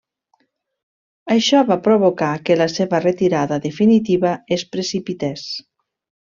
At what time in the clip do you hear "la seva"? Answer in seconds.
2.63-3.03